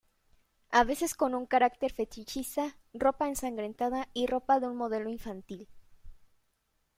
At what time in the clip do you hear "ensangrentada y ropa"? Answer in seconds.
3.27-4.59